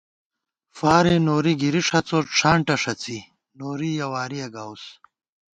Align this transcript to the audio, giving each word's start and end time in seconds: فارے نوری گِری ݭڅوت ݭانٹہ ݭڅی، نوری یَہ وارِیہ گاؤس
فارے 0.77 1.15
نوری 1.25 1.53
گِری 1.61 1.81
ݭڅوت 1.87 2.25
ݭانٹہ 2.37 2.75
ݭڅی، 2.83 3.19
نوری 3.57 3.89
یَہ 3.99 4.07
وارِیہ 4.11 4.47
گاؤس 4.53 4.83